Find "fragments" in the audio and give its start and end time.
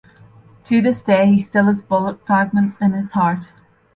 2.25-2.77